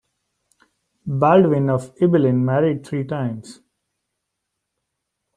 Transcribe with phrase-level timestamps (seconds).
[1.05, 3.59] Baldwin of Ibelin married three times.